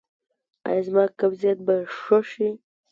[0.67, 2.49] ایا زما قبضیت به ښه شي؟